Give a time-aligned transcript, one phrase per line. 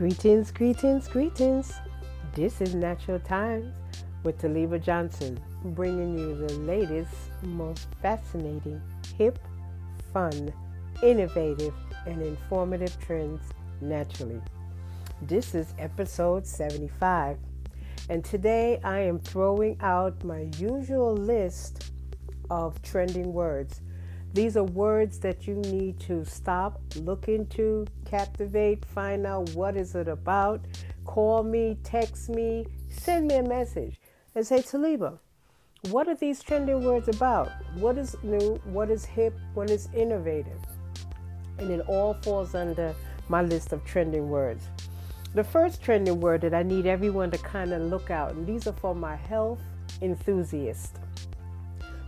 [0.00, 1.74] Greetings, greetings, greetings.
[2.34, 3.76] This is Natural Times
[4.22, 8.80] with Taalibah Johnson, bringing you the latest, most fascinating,
[9.18, 9.38] hip,
[10.10, 10.54] fun,
[11.02, 11.74] innovative,
[12.06, 13.42] and informative trends
[13.82, 14.40] naturally.
[15.20, 17.36] This is episode 75,
[18.08, 21.92] and today I am throwing out my usual list
[22.48, 23.82] of trending words
[24.32, 29.94] these are words that you need to stop, look into, captivate, find out what is
[29.94, 30.60] it about.
[31.04, 33.98] Call me, text me, send me a message
[34.36, 35.18] and say, Taalibah,
[35.88, 37.50] what are these trending words about?
[37.76, 38.60] What is new?
[38.64, 39.34] What is hip?
[39.54, 40.60] What is innovative?
[41.58, 42.94] And it all falls under
[43.28, 44.62] my list of trending words.
[45.34, 48.66] The first trending word that I need everyone to kind of look out, and these
[48.66, 49.60] are for my health
[50.02, 50.98] enthusiasts.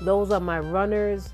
[0.00, 1.30] Those are my runners,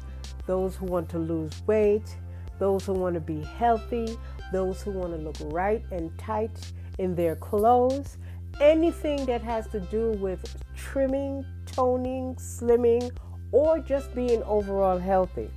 [0.46, 2.16] those who want to lose weight,
[2.58, 4.18] those who want to be healthy,
[4.52, 8.18] those who want to look right and tight in their clothes,
[8.60, 13.10] anything that has to do with trimming, toning, slimming,
[13.50, 15.50] or just being overall healthy.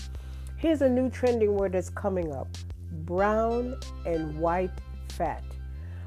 [0.57, 2.47] Here's a new trending word that's coming up
[3.05, 4.71] brown and white
[5.09, 5.43] fat.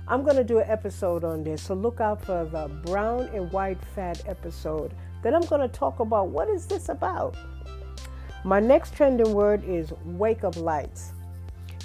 [0.08, 3.52] I'm going to do an episode on this, so look out for the brown and
[3.52, 4.94] white fat episode.
[5.22, 7.36] Then I'm going to talk about what is this about?
[8.44, 11.12] My next trending word is wake up lights.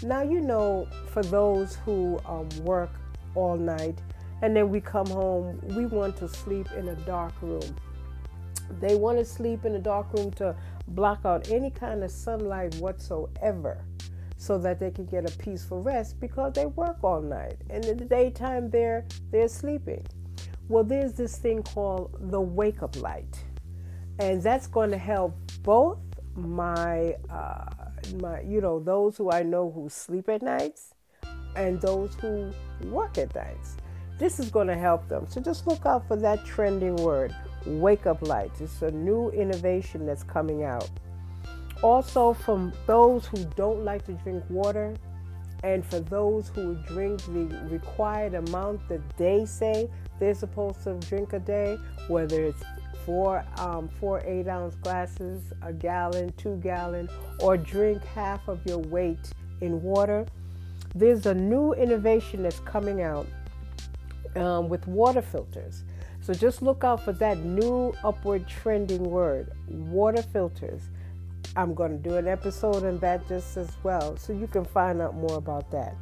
[0.04, 2.92] Now, you know, for those who um, work
[3.36, 4.00] all night
[4.42, 7.76] and then we come home, we want to sleep in a dark room.
[8.80, 10.56] They want to sleep in a dark room to
[10.90, 13.84] block out any kind of sunlight whatsoever
[14.38, 17.98] so that they can get a peaceful rest because they work all night and in
[17.98, 20.06] the daytime they're they're sleeping.
[20.68, 23.44] Well, there's this thing called the wake up light.
[24.20, 25.98] And that's going to help both
[26.36, 27.66] my uh,
[28.20, 30.94] my you know those who I know who sleep at nights
[31.56, 32.52] and those who
[32.90, 33.78] work at nights.
[34.20, 35.26] This is going to help them.
[35.28, 37.36] So just look out for that trending word,
[37.66, 38.62] wake up lights.
[38.62, 40.90] It's a new innovation that's coming out.
[41.82, 44.96] Also, from those who don't like to drink water,
[45.64, 51.34] and for those who drink the required amount that they say they're supposed to drink
[51.34, 52.64] a day, whether it's
[53.06, 57.10] four um, four eight ounce glasses, a gallon, two gallon,
[57.40, 59.32] or drink half of your weight
[59.62, 60.26] in water.
[60.96, 63.28] There's a new innovation that's coming out
[64.36, 65.84] um, with water filters.
[66.22, 70.82] So just look out for that new upward trending word, water filters.
[71.56, 75.02] I'm going to do an episode on that just as well, so you can find
[75.02, 75.96] out more about that.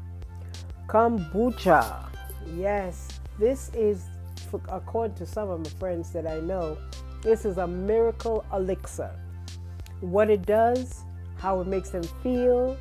[0.88, 2.08] Kombucha.
[2.56, 3.08] Yes,
[3.40, 4.06] this is
[4.54, 6.78] according to some of my friends that I know,
[7.22, 9.12] this is a miracle elixir.
[10.00, 11.04] What it does,
[11.38, 12.78] how it makes them feel,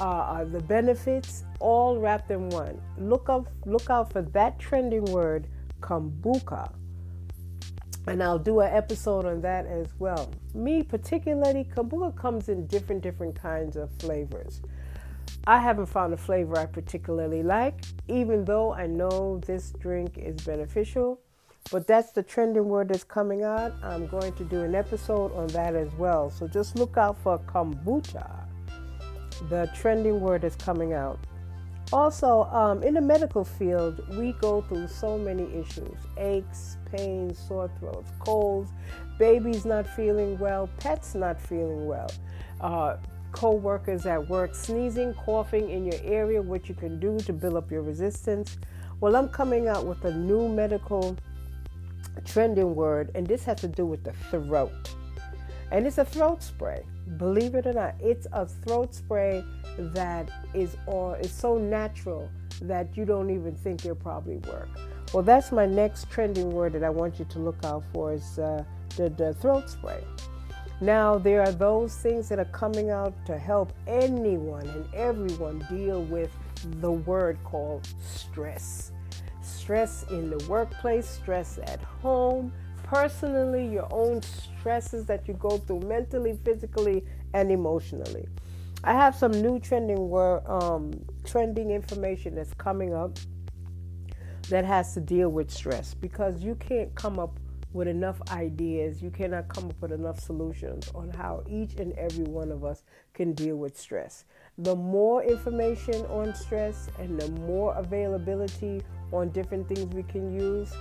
[0.00, 2.80] uh, uh, the benefits, all wrapped in one.
[2.98, 5.46] Look up, look out for that trending word,
[5.80, 6.72] kombucha,
[8.06, 10.30] and I'll do an episode on that as well.
[10.54, 14.62] Me particularly, kombucha comes in different different kinds of flavors.
[15.48, 20.40] I haven't found a flavor I particularly like, even though I know this drink is
[20.44, 21.20] beneficial.
[21.70, 23.72] But that's the trending word that's coming out.
[23.82, 26.30] I'm going to do an episode on that as well.
[26.30, 28.28] So just look out for kombucha,
[29.48, 31.18] the trending word that's coming out.
[31.92, 37.70] Also, um, in the medical field, we go through so many issues aches, pains, sore
[37.78, 38.72] throats, colds,
[39.18, 42.10] babies not feeling well, pets not feeling well.
[42.60, 42.96] Uh,
[43.36, 47.70] co-workers at work sneezing, coughing in your area, what you can do to build up
[47.70, 48.56] your resistance.
[49.00, 51.18] Well, I'm coming out with a new medical
[52.24, 54.94] trending word, and this has to do with the throat.
[55.70, 56.82] And it's a throat spray.
[57.18, 59.44] Believe it or not, it's a throat spray
[59.78, 62.30] that is all is so natural
[62.62, 64.70] that you don't even think it'll probably work.
[65.12, 68.38] Well, that's my next trending word that I want you to look out for is
[68.38, 68.64] uh,
[68.96, 70.02] the, the throat spray.
[70.80, 76.02] Now, there are those things that are coming out to help anyone and everyone deal
[76.02, 76.30] with
[76.80, 78.92] the word called stress.
[79.42, 82.52] Stress in the workplace, stress at home,
[82.82, 88.28] personally, your own stresses that you go through mentally, physically, and emotionally.
[88.84, 90.92] I have some new trending word, um,
[91.24, 93.18] trending information that's coming up
[94.50, 97.40] that has to deal with stress because you can't come up
[97.76, 102.24] with enough ideas, you cannot come up with enough solutions on how each and every
[102.24, 102.82] one of us
[103.12, 104.24] can deal with stress.
[104.56, 108.82] The more information on stress and the more availability
[109.12, 110.72] on different things we can use,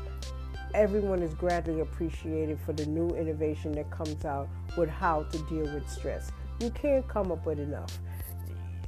[0.74, 4.48] everyone is greatly appreciated for the new innovation that comes out
[4.78, 6.32] with how to deal with stress.
[6.62, 8.00] You can't come up with enough.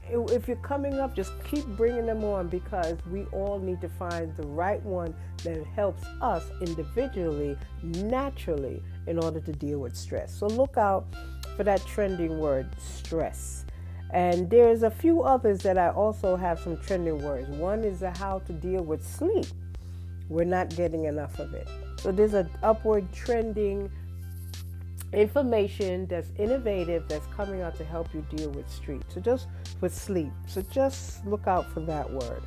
[0.10, 4.36] If you're coming up, just keep bringing them on because we all need to find
[4.36, 5.14] the right one
[5.44, 10.34] that helps us individually, naturally, in order to deal with stress.
[10.34, 11.06] So look out
[11.56, 13.66] for that trending word, stress.
[14.12, 17.50] And there's a few others that I also have some trending words.
[17.50, 19.48] One is how to deal with sleep.
[20.30, 21.68] We're not getting enough of it.
[22.00, 23.90] So there's an upward trending
[25.14, 29.04] information that's innovative that's coming out to help you deal with street.
[29.08, 29.48] So just
[29.82, 30.32] with sleep.
[30.48, 32.44] So just look out for that word.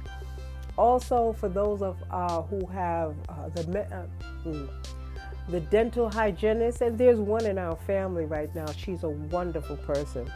[0.77, 4.03] Also, for those of uh, who have uh, the uh,
[4.43, 4.67] hmm,
[5.49, 8.71] the dental hygienist, and there's one in our family right now.
[8.73, 10.31] She's a wonderful person.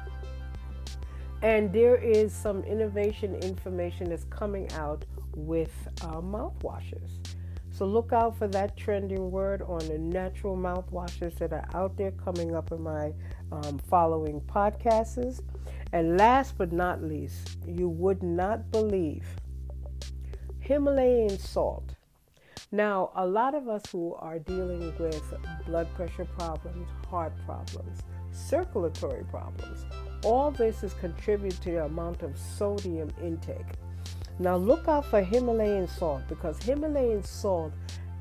[1.43, 5.05] And there is some innovation information that's coming out
[5.37, 5.73] with
[6.03, 7.19] uh, mouthwashes.
[7.75, 12.12] So look out for that trending word on the natural mouthwashes that are out there
[12.12, 13.12] coming up in my
[13.50, 15.43] um, following podcasts.
[15.93, 19.26] And last but not least, you would not believe
[20.61, 21.97] Himalayan salt.
[22.71, 25.35] Now, a lot of us who are dealing with
[25.67, 29.85] blood pressure problems, heart problems, circulatory problems,
[30.23, 33.67] all this is contributed to the amount of sodium intake.
[34.39, 37.73] Now look out for Himalayan salt because Himalayan salt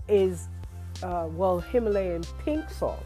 [0.08, 0.48] is,
[1.02, 3.06] uh, well, Himalayan pink salt.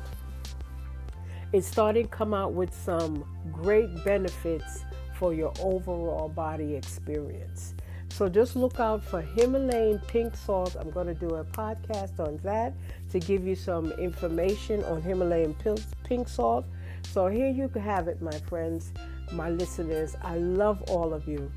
[1.53, 4.83] It's starting to come out with some great benefits
[5.17, 7.73] for your overall body experience.
[8.09, 10.75] So just look out for Himalayan pink salt.
[10.77, 12.73] I'm going to do a podcast on that
[13.11, 15.55] to give you some information on Himalayan
[16.03, 16.65] pink salt.
[17.03, 18.91] So here you have it, my friends,
[19.31, 20.15] my listeners.
[20.21, 21.49] I love all of you.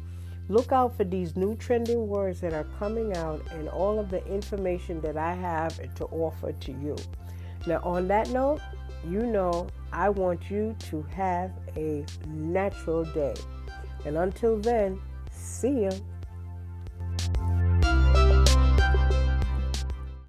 [0.50, 4.26] Look out for these new trending words that are coming out and all of the
[4.26, 6.96] information that I have to offer to you.
[7.68, 8.60] Now, on that note,
[9.08, 13.34] you know I want you to have a natural day.
[14.04, 15.00] And until then,
[15.30, 15.92] see you.